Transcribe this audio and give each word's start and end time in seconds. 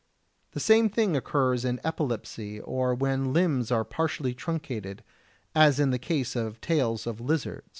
The 0.53 0.59
same 0.59 0.89
thing 0.89 1.15
occurs 1.15 1.63
in 1.63 1.79
epilepsy 1.83 2.59
or 2.59 2.95
when 2.95 3.33
limbs 3.33 3.69
are 3.71 3.83
partially 3.85 4.33
truncated, 4.33 5.03
as 5.53 5.79
in 5.79 5.91
the 5.91 5.99
case 5.99 6.35
of 6.35 6.59
tails 6.59 7.05
of 7.05 7.21
lizards. 7.21 7.67